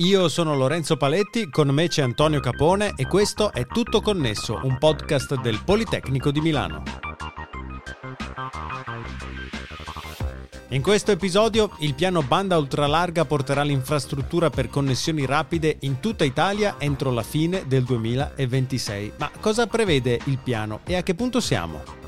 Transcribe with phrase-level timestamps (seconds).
[0.00, 4.76] Io sono Lorenzo Paletti, con me c'è Antonio Capone e questo è Tutto Connesso, un
[4.76, 6.82] podcast del Politecnico di Milano.
[10.68, 16.74] In questo episodio il piano banda ultralarga porterà l'infrastruttura per connessioni rapide in tutta Italia
[16.76, 19.12] entro la fine del 2026.
[19.16, 22.05] Ma cosa prevede il piano e a che punto siamo?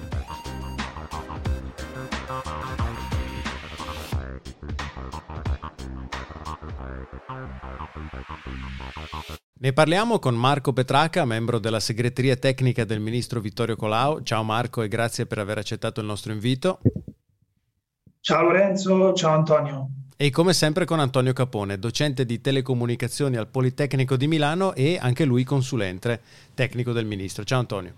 [9.61, 14.23] Ne parliamo con Marco Petraca, membro della segreteria tecnica del ministro Vittorio Colau.
[14.23, 16.79] Ciao Marco e grazie per aver accettato il nostro invito.
[18.21, 19.89] Ciao Lorenzo, ciao Antonio.
[20.17, 25.25] E come sempre con Antonio Capone, docente di telecomunicazioni al Politecnico di Milano e anche
[25.25, 26.21] lui consulente
[26.55, 27.45] tecnico del ministro.
[27.45, 27.95] Ciao Antonio.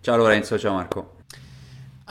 [0.00, 1.19] Ciao Lorenzo, ciao Marco.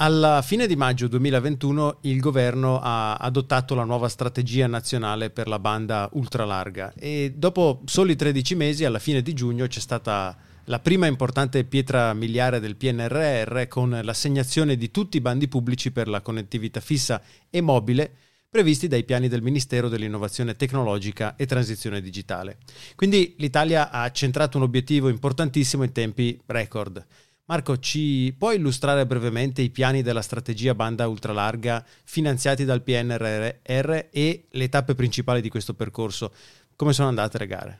[0.01, 5.59] Alla fine di maggio 2021 il governo ha adottato la nuova strategia nazionale per la
[5.59, 11.05] banda ultralarga e dopo soli 13 mesi, alla fine di giugno, c'è stata la prima
[11.05, 16.79] importante pietra miliare del PNRR con l'assegnazione di tutti i bandi pubblici per la connettività
[16.79, 18.09] fissa e mobile
[18.49, 22.57] previsti dai piani del Ministero dell'Innovazione Tecnologica e Transizione Digitale.
[22.95, 27.05] Quindi l'Italia ha centrato un obiettivo importantissimo in tempi record.
[27.49, 34.45] Marco, ci puoi illustrare brevemente i piani della strategia banda ultralarga finanziati dal PNRR e
[34.51, 36.31] le tappe principali di questo percorso?
[36.75, 37.79] Come sono andate le gare?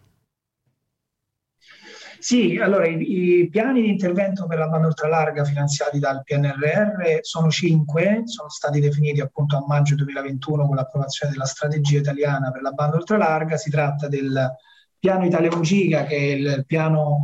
[2.18, 7.52] Sì, allora i, i, piani di intervento per la banda ultralarga finanziati dal PNRR sono
[7.52, 12.72] cinque, sono stati definiti appunto a maggio 2021 con l'approvazione della strategia italiana per la
[12.72, 13.56] banda ultralarga.
[13.56, 14.52] Si tratta del
[14.98, 17.20] piano Italia 1 Giga, che è il piano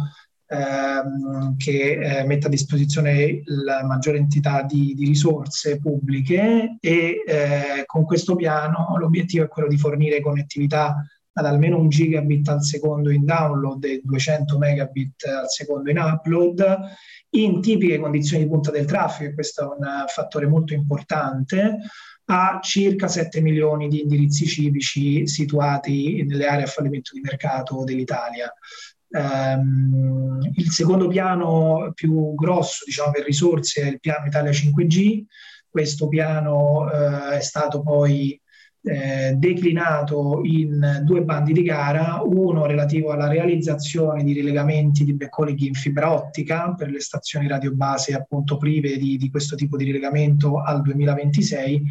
[0.47, 7.83] ehm, che eh, mette a disposizione la maggiore entità di, di risorse pubbliche e eh,
[7.85, 11.05] con questo piano l'obiettivo è quello di fornire connettività
[11.37, 16.63] ad almeno un gigabit al secondo in download e 200 megabit al secondo in upload
[17.31, 21.79] in tipiche condizioni di punta del traffico, e questo è un fattore molto importante,
[22.27, 28.51] a circa 7 milioni di indirizzi civici situati nelle aree a fallimento di mercato dell'Italia.
[29.15, 35.23] Um, il secondo piano più grosso diciamo, per risorse è il piano Italia 5G.
[35.69, 38.39] Questo piano uh, è stato poi
[38.85, 45.59] eh, declinato in due bandi di gara, uno relativo alla realizzazione di rilegamenti di backhauling
[45.59, 50.61] in fibra ottica per le stazioni radiobase appunto prive di, di questo tipo di rilegamento
[50.61, 51.83] al 2026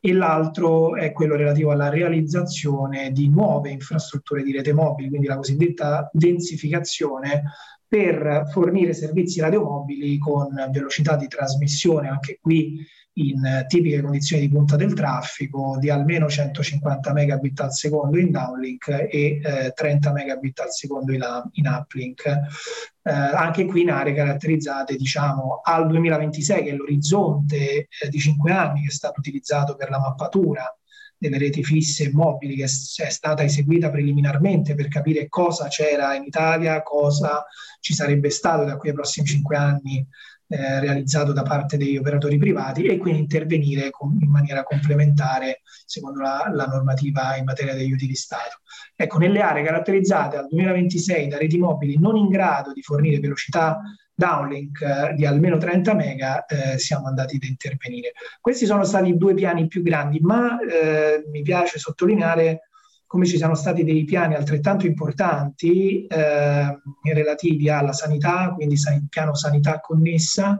[0.00, 5.36] e l'altro è quello relativo alla realizzazione di nuove infrastrutture di rete mobile, quindi la
[5.36, 7.42] cosiddetta densificazione
[7.88, 12.86] per fornire servizi radiomobili con velocità di trasmissione anche qui
[13.18, 18.88] in tipiche condizioni di punta del traffico di almeno 150 megabit al secondo in downlink
[18.88, 22.26] e eh, 30 megabit al secondo in, in uplink.
[22.26, 28.52] Eh, anche qui in aree caratterizzate diciamo al 2026 che è l'orizzonte eh, di 5
[28.52, 30.77] anni che è stato utilizzato per la mappatura
[31.18, 36.22] delle reti fisse e mobili che è stata eseguita preliminarmente per capire cosa c'era in
[36.24, 37.44] Italia, cosa
[37.80, 40.06] ci sarebbe stato da qui ai prossimi cinque anni
[40.48, 46.20] eh, realizzato da parte degli operatori privati e quindi intervenire con, in maniera complementare secondo
[46.20, 48.60] la, la, normativa in materia degli aiuti di Stato.
[48.96, 53.80] Ecco, nelle aree caratterizzate al 2026 da reti mobili non in grado di fornire velocità
[54.14, 58.12] downlink eh, di almeno 30 mega eh, siamo andati ad intervenire.
[58.40, 62.67] Questi sono stati i due piani più grandi, ma eh, mi piace sottolineare
[63.08, 66.78] come ci siano stati dei piani altrettanto importanti eh,
[67.10, 70.58] relativi alla sanità, quindi san- piano sanità connessa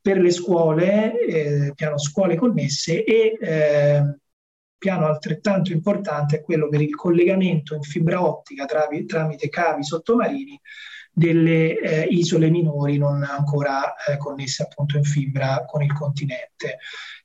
[0.00, 4.18] per le scuole, eh, piano scuole connesse e eh,
[4.78, 10.58] piano altrettanto importante è quello per il collegamento in fibra ottica travi- tramite cavi sottomarini
[11.12, 16.78] delle eh, isole minori non ancora eh, connesse appunto in fibra con il continente.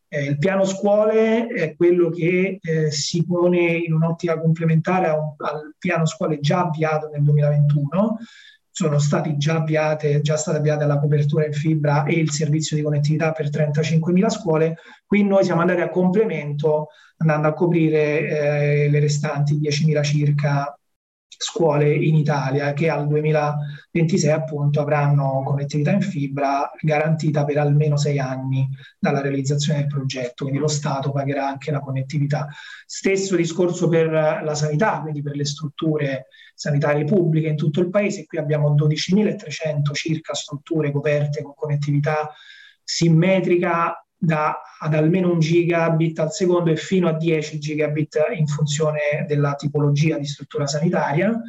[0.07, 5.75] Eh, il piano scuole è quello che eh, si pone in un'ottica complementare un, al
[5.77, 8.17] piano scuole già avviato nel 2021.
[8.69, 12.84] Sono stati già avviate, già state avviate la copertura in fibra e il servizio di
[12.84, 14.78] connettività per 35.000 scuole.
[15.05, 16.87] Qui noi siamo andati a complemento
[17.17, 20.78] andando a coprire eh, le restanti 10.000 circa
[21.37, 28.20] scuole in Italia che al 2026 appunto avranno connettività in fibra garantita per almeno sei
[28.20, 28.67] anni
[28.99, 32.47] dalla realizzazione del progetto, quindi lo Stato pagherà anche la connettività.
[32.85, 38.26] Stesso discorso per la sanità, quindi per le strutture sanitarie pubbliche in tutto il paese,
[38.26, 42.31] qui abbiamo 12.300 circa strutture coperte con connettività
[42.84, 49.25] simmetrica da, ad almeno un gigabit al secondo e fino a 10 gigabit in funzione
[49.27, 51.39] della tipologia di struttura sanitaria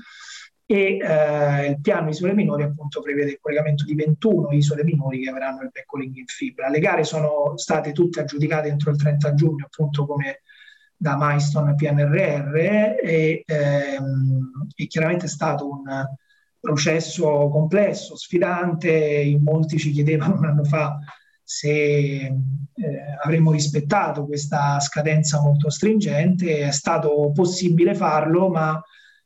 [0.69, 5.31] e eh, il piano isole minori appunto prevede il collegamento di 21 isole minori che
[5.31, 6.69] avranno il backhauling in fibra.
[6.69, 10.43] Le gare sono state tutte aggiudicate entro il 30 giugno appunto come
[10.97, 15.85] da Milestone PNRR e, ehm, e chiaramente è stato un
[16.59, 20.99] processo complesso, sfidante, in molti ci chiedevano un anno fa
[21.49, 22.33] se eh,
[23.23, 28.83] avremmo rispettato questa scadenza molto stringente, è stato possibile farlo, ma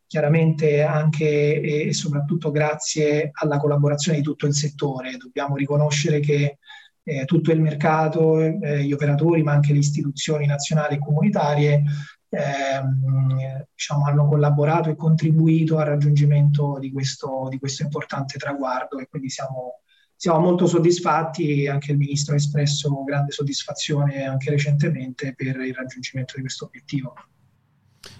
[0.07, 5.17] chiaramente anche e soprattutto grazie alla collaborazione di tutto il settore.
[5.17, 6.59] Dobbiamo riconoscere che
[7.03, 11.83] eh, tutto il mercato, eh, gli operatori, ma anche le istituzioni nazionali e comunitarie
[12.29, 19.07] ehm, diciamo, hanno collaborato e contribuito al raggiungimento di questo, di questo importante traguardo e
[19.09, 19.81] quindi siamo
[20.21, 26.35] siamo molto soddisfatti, anche il Ministro ha espresso grande soddisfazione anche recentemente per il raggiungimento
[26.37, 27.15] di questo obiettivo.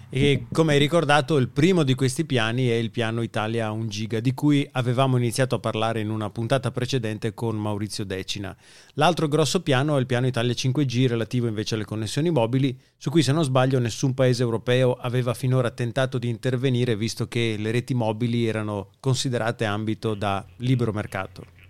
[0.09, 4.19] E come hai ricordato, il primo di questi piani è il piano Italia 1 giga,
[4.19, 8.57] di cui avevamo iniziato a parlare in una puntata precedente con Maurizio Decina.
[8.95, 13.21] L'altro grosso piano è il piano Italia 5G, relativo invece alle connessioni mobili, su cui
[13.21, 17.93] se non sbaglio nessun paese europeo aveva finora tentato di intervenire, visto che le reti
[17.93, 21.60] mobili erano considerate ambito da libero mercato.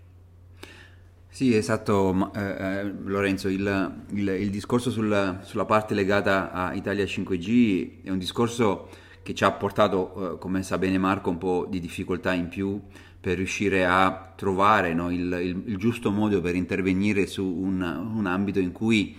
[1.34, 7.06] Sì, esatto, eh, eh, Lorenzo, il, il, il discorso sul, sulla parte legata a Italia
[7.06, 8.90] 5G è un discorso
[9.24, 12.82] che ci ha portato, eh, come sa bene Marco, un po' di difficoltà in più
[13.20, 18.60] per riuscire a trovare no, il, il, giusto modo per intervenire su un, un ambito
[18.60, 19.16] in cui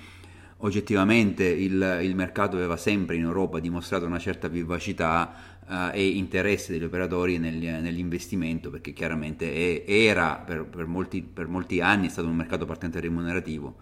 [0.58, 6.84] oggettivamente il, mercato aveva sempre in Europa dimostrato una certa vivacità uh, e interesse degli
[6.84, 12.36] operatori negli, nell'investimento perché chiaramente è, era per, per, molti, per molti anni stato un
[12.36, 13.76] mercato partente remunerativo.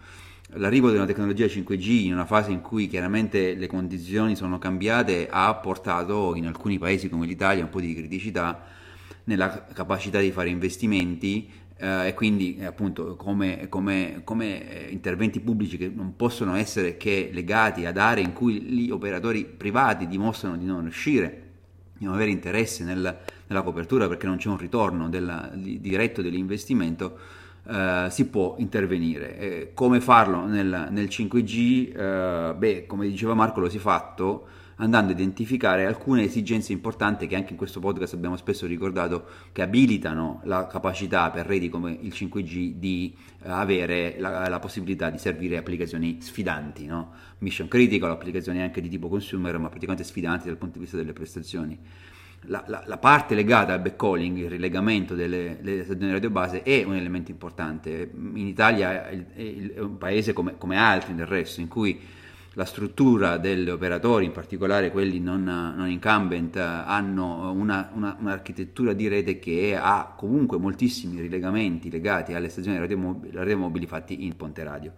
[0.55, 5.55] L'arrivo della tecnologia 5G in una fase in cui chiaramente le condizioni sono cambiate ha
[5.55, 8.67] portato in alcuni paesi come l'Italia un po' di criticità
[9.25, 15.77] nella capacità di fare investimenti eh, e quindi eh, appunto come, come, come, interventi pubblici
[15.77, 20.65] che non possono essere che legati ad aree in cui gli operatori privati dimostrano di
[20.65, 21.50] non riuscire
[22.07, 27.19] non avere interesse nel, nella copertura perché non c'è un ritorno della, di, diretto dell'investimento,
[27.69, 29.39] eh, si può intervenire.
[29.39, 31.97] Eh, come farlo nel, nel 5G?
[31.97, 34.47] Eh, beh, come diceva Marco, lo si è fatto
[34.81, 39.63] andando a identificare alcune esigenze importanti che anche in questo podcast abbiamo spesso ricordato che
[39.63, 45.19] abilitano la capacità per reti come il 5G di eh, avere la, la, possibilità di
[45.19, 47.13] servire applicazioni sfidanti, no?
[47.39, 51.13] mission critical, applicazioni anche di tipo consumer ma praticamente sfidanti dal punto di vista delle
[51.13, 51.79] prestazioni.
[52.45, 56.85] La, la, la, parte legata al backcalling, il rilegamento delle, delle stazioni radio base è
[56.85, 58.11] un elemento importante.
[58.15, 62.01] In Italia è, è un paese come, come altri del resto in cui
[62.55, 69.07] la struttura degli operatori, in particolare quelli non, non incumbent, hanno una, una, un'architettura di
[69.07, 74.93] rete che ha comunque moltissimi rilegamenti legati alle stazioni radiomobili, fatti in ponte radio.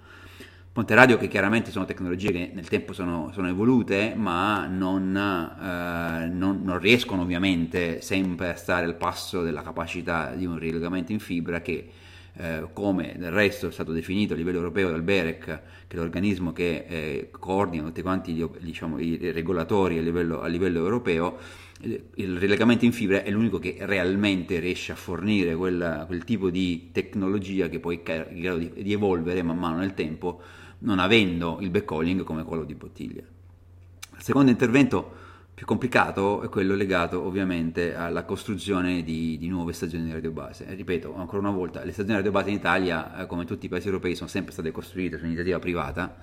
[0.73, 6.29] Ponte radio che chiaramente sono tecnologie che nel tempo sono, sono evolute, ma non, eh,
[6.29, 11.19] non, non, riescono ovviamente sempre a stare al passo della capacità di un rilegamento in
[11.19, 11.91] fibra che
[12.34, 16.52] eh, come del resto è stato definito a livello europeo dal BEREC, che è l'organismo
[16.52, 21.38] che eh, coordina tutti quanti gli, diciamo, i regolatori a livello, a livello europeo,
[21.82, 26.91] il rilegamento in fibra è l'unico che realmente riesce a fornire quel, quel tipo di
[26.93, 30.41] tecnologia che poi è in grado di, di, evolvere man mano nel tempo,
[30.81, 33.22] non avendo il backhauling come quello di bottiglia.
[33.22, 35.21] Il secondo intervento
[35.55, 40.67] più complicato è quello legato ovviamente alla costruzione di, di nuove stazioni di radiobase.
[40.75, 43.87] Ripeto ancora una volta, le stazioni di radiobase in Italia, eh, come tutti i paesi
[43.87, 46.17] europei, sono sempre state costruite su iniziativa privata,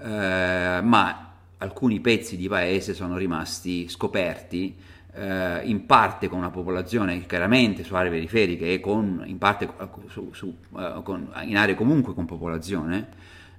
[0.00, 4.74] eh, ma alcuni pezzi di paese sono rimasti scoperti
[5.14, 9.68] eh, in parte con una popolazione chiaramente su aree periferiche e con, in parte
[10.08, 13.08] su, su, uh, con, in aree comunque con popolazione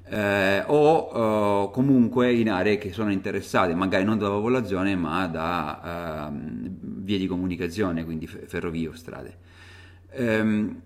[0.06, 6.30] eh, o eh, comunque in aree che sono interessate magari non dalla popolazione ma da
[6.32, 9.38] eh, vie di comunicazione, quindi ferrovie o strade.
[10.16, 10.82] Ehm,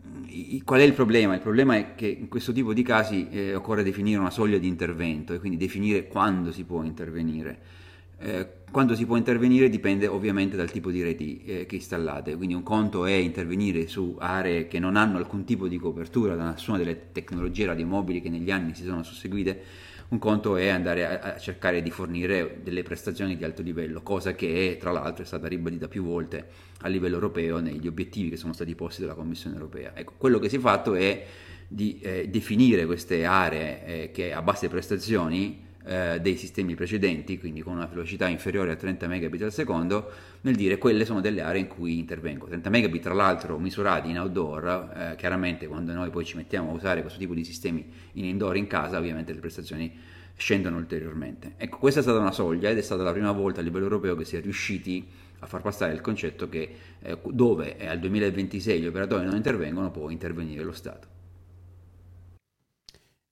[0.64, 1.34] qual è il problema?
[1.34, 4.68] Il problema è che in questo tipo di casi eh, occorre definire una soglia di
[4.68, 7.60] intervento e quindi definire quando si può intervenire.
[8.70, 12.64] Quando si può intervenire dipende ovviamente dal tipo di reti eh, che installate, quindi un
[12.64, 17.12] conto è intervenire su aree che non hanno alcun tipo di copertura da nessuna delle
[17.14, 19.64] tecnologie radiomobili che negli anni si sono susseguite,
[20.10, 24.36] un conto è andare a, a cercare di fornire delle prestazioni di alto livello, cosa
[24.36, 26.48] che tra l'altro è stata ribadita più volte
[26.82, 29.94] a livello europeo negli obiettivi che sono stati posti dalla Commissione europea.
[29.96, 31.26] Ecco, quello che si è fatto è
[31.68, 37.62] di eh, definire queste aree eh, che a basse prestazioni eh, dei sistemi precedenti, quindi
[37.62, 41.62] con una velocità inferiore a 30 megabit al secondo, nel dire quelle sono delle aree
[41.62, 42.46] in cui intervengo.
[42.46, 46.74] 30 megabit tra l'altro misurati in outdoor, eh, chiaramente quando noi poi ci mettiamo a
[46.74, 49.92] usare questo tipo di sistemi in indoor in casa, ovviamente le prestazioni
[50.36, 51.54] scendono ulteriormente.
[51.58, 54.16] Ecco, questa è stata una soglia ed è stata la prima volta a livello europeo
[54.16, 55.08] che si è riusciti
[55.40, 60.10] a far passare il concetto che eh, dove al 2026 gli operatori non intervengono può
[60.10, 61.17] intervenire lo Stato.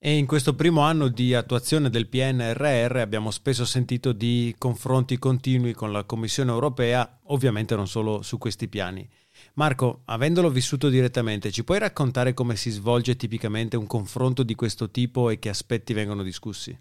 [0.06, 5.74] E in questo primo anno di attuazione del PNRR abbiamo spesso sentito di confronti continui
[5.74, 9.10] con la Commissione europea, ovviamente non solo su questi piani.
[9.56, 14.92] Marco, avendolo vissuto direttamente, ci puoi raccontare come si svolge tipicamente un confronto di questo
[14.92, 16.80] tipo e che aspetti vengono discussi?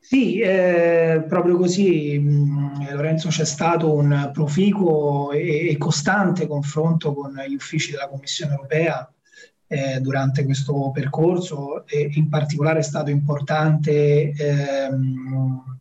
[0.00, 7.54] Sì, eh, proprio così, mh, Lorenzo, c'è stato un proficuo e costante confronto con gli
[7.54, 9.08] uffici della Commissione europea
[9.68, 15.78] eh, durante questo percorso e in particolare è stato importante, ehm,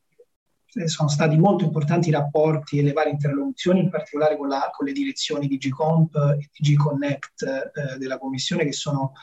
[0.85, 4.85] sono stati molto importanti i rapporti e le varie interlocuzioni, in particolare con, la, con
[4.85, 9.13] le direzioni di Gcomp e di Gconnect eh, della Commissione che sono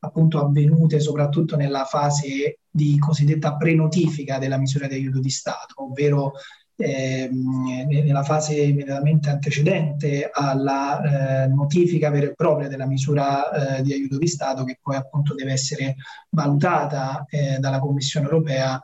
[0.00, 6.32] appunto avvenute soprattutto nella fase di cosiddetta prenotifica della misura di aiuto di Stato, ovvero
[6.80, 13.92] ehm, nella fase immediatamente antecedente alla eh, notifica vera e propria della misura eh, di
[13.92, 15.96] aiuto di Stato che poi appunto deve essere
[16.30, 18.80] valutata eh, dalla Commissione europea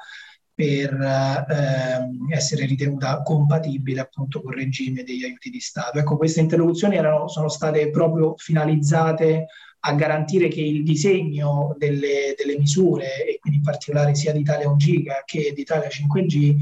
[0.56, 5.98] per ehm, essere ritenuta compatibile appunto con il regime degli aiuti di Stato.
[5.98, 9.48] Ecco, queste interlocuzioni erano, sono state proprio finalizzate
[9.80, 14.66] a garantire che il disegno delle, delle misure, e quindi in particolare sia di Italia
[14.66, 16.56] 1 Giga che di Italia 5G,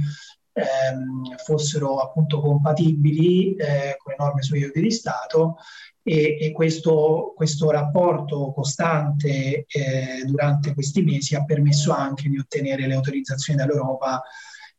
[0.54, 5.56] ehm, fossero appunto compatibili eh, con le norme sugli aiuti di Stato
[6.02, 12.86] e, e questo, questo, rapporto costante eh, durante questi mesi ha permesso anche di ottenere
[12.86, 14.22] le autorizzazioni dall'Europa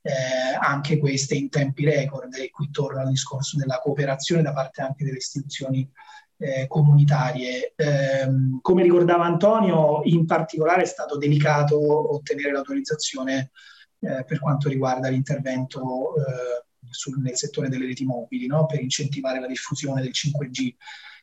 [0.02, 0.12] eh,
[0.60, 5.04] anche queste in tempi record e qui torno al discorso della cooperazione da parte anche
[5.04, 5.90] delle istituzioni
[6.38, 7.74] eh, comunitarie.
[7.76, 8.28] Eh,
[8.62, 13.52] come ricordava Antonio, in particolare è stato delicato ottenere l'autorizzazione
[14.06, 18.66] eh, per quanto riguarda l'intervento eh, sul, nel settore delle reti mobili, no?
[18.66, 20.76] per incentivare la diffusione del 5G.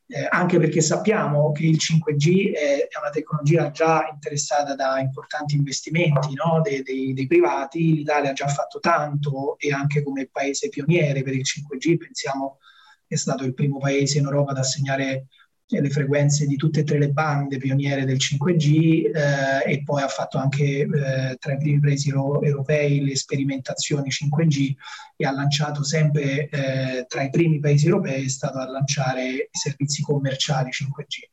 [0.07, 6.35] Eh, anche perché sappiamo che il 5G è, una tecnologia già interessata da importanti investimenti
[6.35, 6.61] no?
[6.61, 11.35] dei, dei, dei, privati, l'Italia ha già fatto tanto e anche come paese pioniere per
[11.35, 12.59] il 5G, pensiamo
[13.07, 15.29] che è stato il primo paese in Europa ad assegnare
[15.69, 20.09] le frequenze di tutte e tre le bande pioniere del 5G eh, e poi ha
[20.09, 24.75] fatto anche eh, tra i primi paesi europei le sperimentazioni 5G
[25.17, 29.49] e ha lanciato sempre eh, tra i primi paesi europei è stato a lanciare i
[29.51, 31.29] servizi commerciali 5G.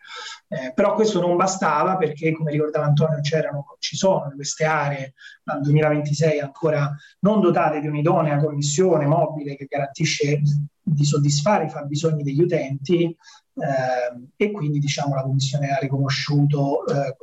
[0.47, 6.39] Eh, però questo non bastava perché come ricordava Antonio ci sono queste aree dal 2026
[6.39, 10.41] ancora non dotate di un'idonea connessione mobile che garantisce
[10.81, 13.15] di soddisfare i fabbisogni degli utenti
[13.59, 17.15] eh, e quindi diciamo, la Commissione ha riconosciuto eh,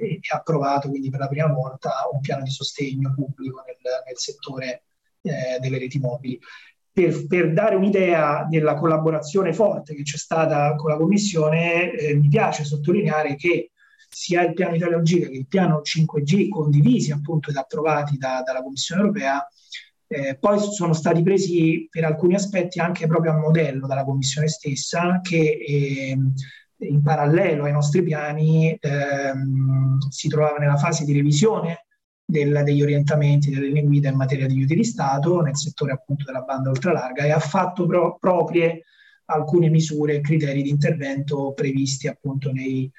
[0.00, 4.16] e ha approvato quindi per la prima volta un piano di sostegno pubblico nel, nel
[4.16, 4.84] settore
[5.22, 6.38] eh, delle reti mobili.
[6.92, 12.28] Per, per, dare un'idea della collaborazione forte che c'è stata con la Commissione, eh, mi
[12.28, 13.70] piace sottolineare che
[14.08, 18.60] sia il piano Italia Giga che il piano 5G condivisi appunto ed approvati da, dalla
[18.60, 19.46] Commissione europea
[20.12, 25.20] eh, poi sono stati presi per alcuni aspetti anche proprio a modello dalla Commissione stessa
[25.22, 26.18] che eh,
[26.78, 31.86] in parallelo ai nostri piani ehm, si trovava nella fase di revisione
[32.24, 36.24] del, degli orientamenti delle linee guida in materia di aiuti di Stato nel settore appunto
[36.24, 38.82] della banda ultralarga e ha fatto pro- proprie
[39.26, 42.90] alcune misure e criteri di intervento previsti appunto nei,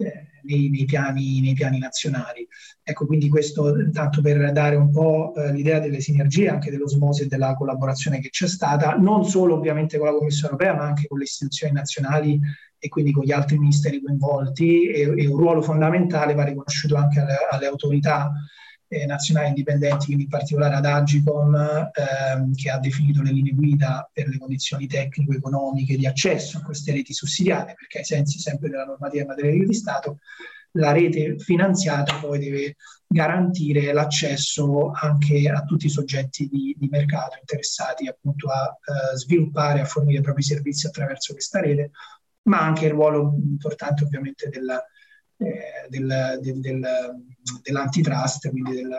[0.00, 2.46] eh, nei, nei, piani, nei, piani, nazionali.
[2.82, 7.26] Ecco, quindi questo tanto per dare un po' eh, l'idea delle sinergie, anche dell'osmosi e
[7.26, 11.18] della collaborazione che c'è stata, non solo ovviamente con la Commissione europea, ma anche con
[11.18, 12.40] le istituzioni nazionali
[12.78, 17.20] e quindi con gli altri ministeri coinvolti e, e un ruolo fondamentale va riconosciuto anche
[17.20, 18.32] alle, alle autorità
[18.92, 24.08] eh, nazionali indipendenti, quindi in particolare ad Agicom, ehm, che ha definito le linee guida
[24.12, 28.84] per le condizioni tecnico-economiche di accesso a queste reti sussidiate, perché ai sensi sempre della
[28.84, 30.18] normativa in materia di Stato,
[30.72, 37.36] la rete finanziata poi deve garantire l'accesso anche a tutti i soggetti di, di mercato
[37.40, 41.90] interessati appunto a uh, sviluppare, a fornire i propri servizi attraverso questa rete,
[42.42, 44.80] ma anche il ruolo importante ovviamente della,
[45.40, 46.86] eh, del, del, del,
[47.62, 48.90] dell'antitrust, quindi del,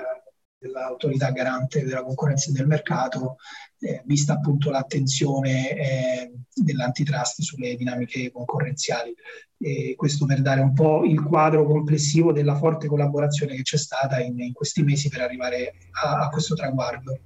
[0.57, 3.37] dell'autorità garante della concorrenza e del mercato,
[3.79, 9.13] eh, vista appunto l'attenzione eh, dell'antitrust sulle dinamiche concorrenziali.
[9.57, 14.19] E questo per dare un po' il quadro complessivo della forte collaborazione che c'è stata
[14.19, 17.19] in, in questi mesi per arrivare a, a questo traguardo.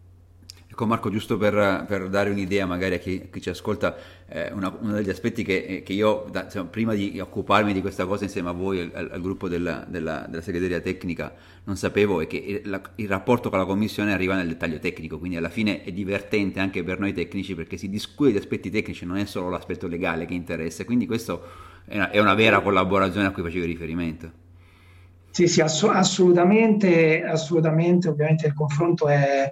[0.76, 3.96] Ecco Marco, giusto per, per, dare un'idea magari a chi, chi ci ascolta,
[4.28, 7.80] eh, una, uno degli aspetti che, eh, che io, da, insomma, prima di occuparmi di
[7.80, 12.20] questa cosa insieme a voi, al, al gruppo della, della, della, segreteria tecnica, non sapevo
[12.20, 15.48] è che il, la, il, rapporto con la commissione arriva nel dettaglio tecnico, quindi alla
[15.48, 19.24] fine è divertente anche per noi tecnici perché si discute di aspetti tecnici, non è
[19.24, 21.42] solo l'aspetto legale che interessa, quindi questo
[21.86, 24.30] è è una vera collaborazione a cui facevi riferimento.
[25.32, 29.50] Sì, sì, ass- assolutamente, assolutamente, ovviamente il confronto è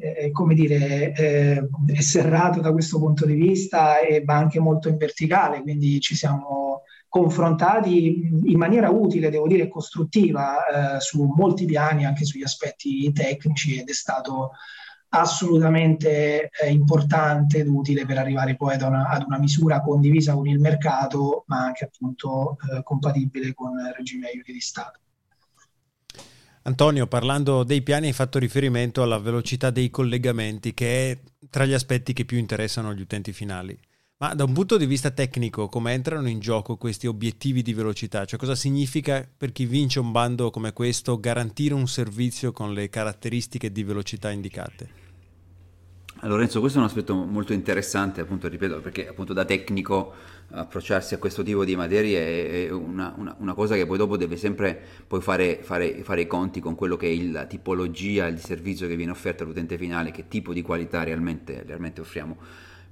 [0.00, 4.88] eh, come dire, eh, è serrato da questo punto di vista e va anche molto
[4.88, 11.66] in verticale, quindi ci siamo confrontati in maniera utile, devo dire costruttiva, eh, su molti
[11.66, 14.52] piani, anche sugli aspetti tecnici ed è stato
[15.12, 20.46] assolutamente eh, importante ed utile per arrivare poi ad una, ad una, misura condivisa con
[20.46, 25.00] il mercato, ma anche appunto eh, compatibile con il regime aiuti di Stato.
[26.62, 31.72] Antonio, parlando dei piani hai fatto riferimento alla velocità dei collegamenti, che è tra gli
[31.72, 33.78] aspetti che più interessano gli utenti finali.
[34.18, 38.26] Ma da un punto di vista tecnico, come entrano in gioco questi obiettivi di velocità?
[38.26, 42.90] Cioè cosa significa per chi vince un bando come questo garantire un servizio con le
[42.90, 44.99] caratteristiche di velocità indicate?
[46.22, 50.12] Lorenzo, questo è un aspetto molto interessante, appunto, ripeto, perché appunto da tecnico
[50.50, 54.36] approcciarsi a questo tipo di materie è una, una, una cosa che poi dopo deve
[54.36, 58.86] sempre poi fare, fare, fare, i conti con quello che è la tipologia, il servizio
[58.86, 62.36] che viene offerto all'utente finale, che tipo di qualità realmente, realmente offriamo.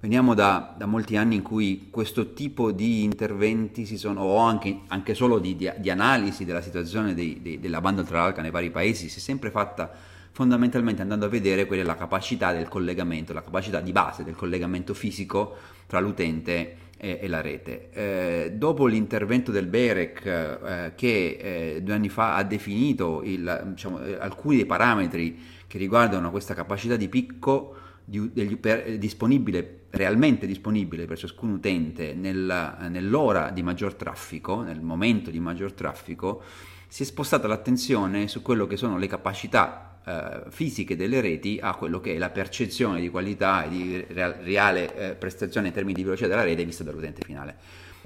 [0.00, 4.82] Veniamo da, da, molti anni in cui questo tipo di interventi si sono, o anche,
[4.86, 8.70] anche solo di, di, di, analisi della situazione dei, dei, della banda ultralarga nei vari
[8.70, 13.32] paesi, si è sempre fatta fondamentalmente andando a vedere quella è la capacità del collegamento,
[13.32, 15.56] la capacità di base del collegamento fisico
[15.88, 17.88] tra l'utente e, e la rete.
[17.90, 24.00] Eh, dopo l'intervento del BEREC eh, che eh, due anni fa ha definito il, diciamo,
[24.00, 30.46] eh, alcuni dei parametri che riguardano questa capacità di picco di, degli, per, disponibile, realmente
[30.46, 36.42] disponibile per ciascun utente nel, nell'ora di maggior traffico, nel momento di maggior traffico,
[36.86, 41.74] si è spostata l'attenzione su quello che sono le capacità eh, fisiche delle reti a
[41.74, 46.02] quello che è la percezione di qualità e di reale eh, prestazione in termini di
[46.02, 47.56] velocità della rete vista dall'utente finale.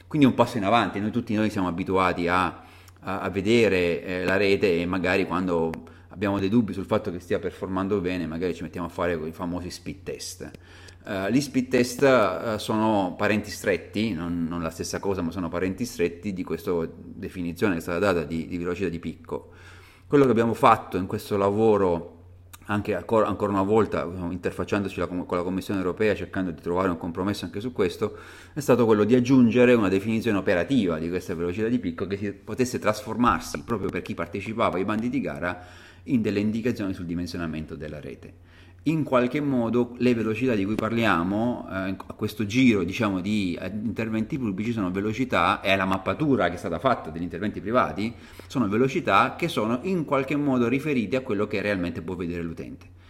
[0.09, 2.65] Quindi un passo in avanti, noi tutti noi siamo abituati a,
[2.99, 5.71] a, vedere eh, la rete e magari quando
[6.09, 9.33] abbiamo dei dubbi sul fatto che stia performando bene, magari ci mettiamo a fare i
[9.33, 10.51] famosi speed test.
[11.05, 15.49] Uh, gli speed test uh, sono parenti stretti, non, non, la stessa cosa, ma sono
[15.49, 19.51] parenti stretti di questa definizione che è stata data di, di velocità di picco.
[20.12, 22.16] Quello che abbiamo fatto in questo lavoro,
[22.66, 27.61] anche ancora, una volta interfacciandoci con la Commissione europea, cercando di trovare un compromesso anche
[27.61, 28.18] su questo,
[28.53, 32.31] è stato quello di aggiungere una definizione operativa di questa velocità di picco che si
[32.31, 35.64] potesse trasformarsi proprio per chi partecipava ai bandi di gara
[36.03, 38.35] in delle indicazioni sul dimensionamento della rete
[38.85, 43.66] in qualche modo le velocità di cui parliamo eh, a questo giro diciamo, di eh,
[43.66, 48.12] interventi pubblici sono velocità e la mappatura che è stata fatta degli interventi privati
[48.47, 53.01] sono velocità che sono in qualche modo riferite a quello che realmente può vedere l'utente.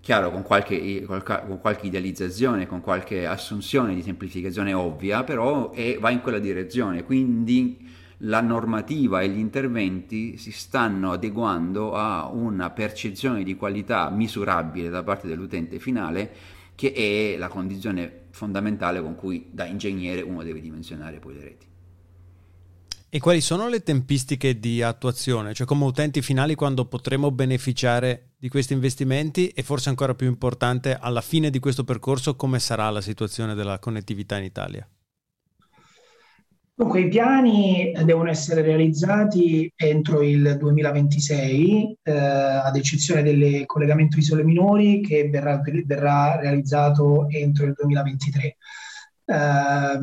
[0.00, 6.10] Chiaro, con qualche, con qualche idealizzazione, con qualche assunzione di semplificazione ovvia, però è, va
[6.10, 7.76] in quella direzione, quindi
[8.18, 15.02] la normativa e gli interventi si stanno adeguando a una percezione di qualità misurabile da
[15.02, 16.30] parte dell'utente finale
[16.74, 21.66] che è la condizione fondamentale con cui da ingegnere uno deve dimensionare poi le reti.
[23.08, 25.54] E quali sono le tempistiche di attuazione?
[25.54, 30.96] Cioè come utenti finali quando potremo beneficiare di questi investimenti e forse ancora più importante
[31.00, 34.86] alla fine di questo percorso come sarà la situazione della connettività in Italia?
[36.78, 44.44] Dunque, i piani devono essere realizzati entro il 2026, eh, ad eccezione del collegamento isole
[44.44, 48.56] minori che verrà, verrà realizzato entro il 2023.
[49.28, 49.98] È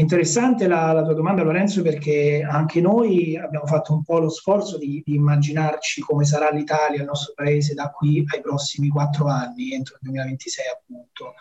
[0.00, 4.78] interessante la, la, tua domanda Lorenzo perché anche noi abbiamo fatto un po' lo sforzo
[4.78, 9.74] di, di, immaginarci come sarà l'Italia, il nostro paese da qui ai prossimi quattro anni,
[9.74, 11.34] entro il 2026 appunto.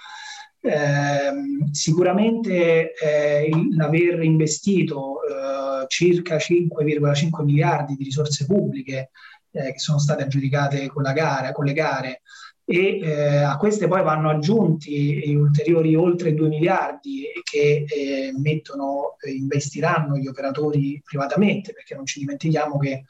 [0.59, 9.11] Eh, sicuramente eh, l'aver investito eh, circa 5,5 miliardi di risorse pubbliche
[9.51, 12.21] eh, che sono state aggiudicate con, la gara, con le gare
[12.69, 20.17] e eh, a queste poi vanno aggiunti ulteriori oltre 2 miliardi che eh, mettono, investiranno
[20.17, 23.06] gli operatori privatamente perché non ci dimentichiamo che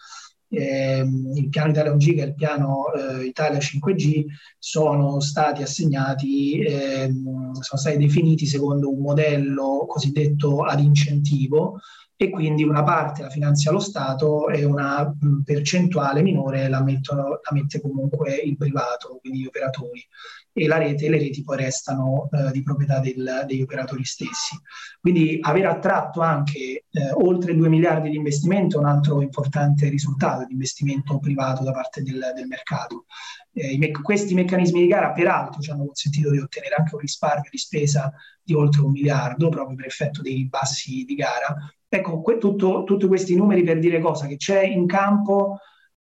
[0.50, 4.26] eh, il piano Italia 1 Giga e il piano eh, Italia 5G
[4.60, 7.12] sono stati assegnati, eh,
[7.60, 11.80] sono stati definiti secondo un modello cosiddetto ad incentivo
[12.20, 17.52] e quindi una parte la finanzia lo Stato e una percentuale minore la, mettono, la
[17.52, 20.04] mette comunque il privato, quindi gli operatori
[20.52, 24.56] e la rete, le reti poi restano eh, di proprietà del, degli operatori stessi.
[25.00, 26.58] Quindi aver attratto anche
[26.90, 31.72] eh, oltre 2 miliardi di investimento è un altro importante risultato di investimento privato da
[31.72, 33.06] parte del, del mercato.
[33.54, 37.50] Eh, me- questi meccanismi di gara peraltro ci hanno consentito di ottenere anche un risparmio
[37.52, 41.56] di spesa di oltre un miliardo proprio per effetto dei ribassi di gara.
[41.90, 44.28] Ecco, que- tutto, tutti questi numeri per dire cosa?
[44.28, 45.58] Che c'è in campo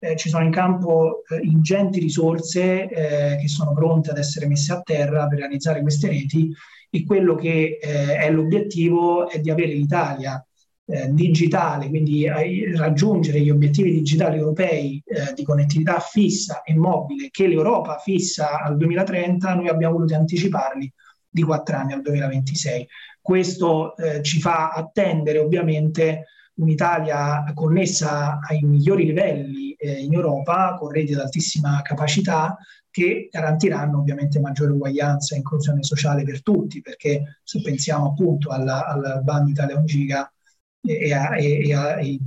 [0.03, 4.73] eh, ci sono in campo eh, ingenti risorse eh, che sono pronte ad essere messe
[4.73, 6.51] a terra per realizzare queste reti
[6.89, 10.43] e quello che eh, è l'obiettivo è di avere l'Italia
[10.85, 17.47] eh, digitale, quindi raggiungere gli obiettivi digitali europei eh, di connettività fissa e mobile che
[17.47, 20.91] l'Europa fissa al 2030, noi abbiamo voluto anticiparli
[21.31, 22.87] di quattro anni al 2026.
[23.21, 31.13] Questo ci fa attendere ovviamente un'Italia connessa ai migliori livelli eh, in Europa, con reti
[31.13, 32.57] ad altissima capacità,
[32.89, 38.85] che garantiranno ovviamente maggiore uguaglianza e inclusione sociale per tutti, perché se pensiamo appunto alla,
[38.85, 40.31] al bando Italia 1 giga
[40.83, 42.19] e, agli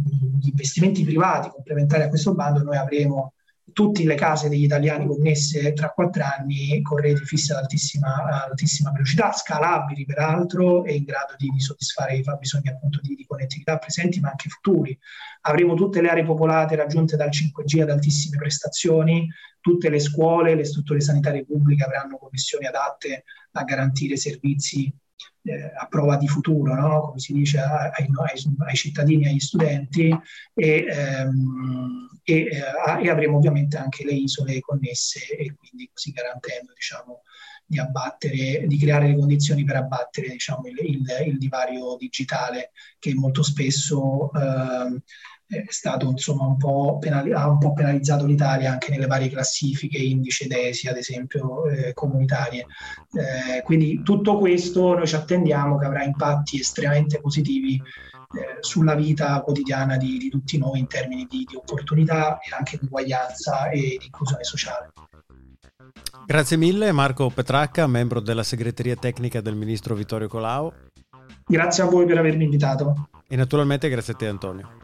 [0.42, 3.34] investimenti privati complementari a questo bando, noi avremo
[3.72, 8.90] tutte le case degli italiani connesse tra quattro anni con reti fisse ad altissima, altissima,
[8.92, 13.78] velocità, scalabili peraltro e in grado di, di soddisfare i fabbisogni appunto di, di, connettività
[13.78, 14.96] presenti ma anche futuri.
[15.42, 19.28] Avremo tutte le aree popolate raggiunte dal 5G ad altissime prestazioni,
[19.60, 24.92] tutte le scuole, le strutture sanitarie pubbliche avranno connessioni adatte a garantire servizi
[25.42, 27.00] eh, a prova di futuro, no?
[27.02, 30.08] come si dice ai, ai, ai cittadini, agli studenti
[30.54, 36.72] e, ehm, e, eh, e, avremo ovviamente anche le isole connesse e quindi così garantendo
[36.72, 37.22] diciamo,
[37.66, 43.14] di, abbattere, di creare le condizioni per abbattere diciamo, il, il, il divario digitale che
[43.14, 45.02] molto spesso eh,
[45.46, 49.98] è stato insomma un po', penali- ha un po' penalizzato l'Italia anche nelle varie classifiche,
[49.98, 52.66] indice DESI ad esempio eh, comunitarie.
[53.12, 59.40] Eh, quindi tutto questo noi ci attendiamo che avrà impatti estremamente positivi eh, sulla vita
[59.42, 63.96] quotidiana di, di, tutti noi in termini di, di opportunità e anche di uguaglianza e
[63.98, 64.92] di inclusione sociale.
[66.26, 70.72] Grazie mille Marco Petracca, membro della segreteria tecnica del ministro Vittorio Colau.
[71.46, 73.10] Grazie a voi per avermi invitato.
[73.28, 74.83] E naturalmente grazie a te Antonio.